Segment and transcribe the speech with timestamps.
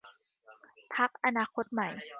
[0.95, 1.89] พรรคอนาคตใหม่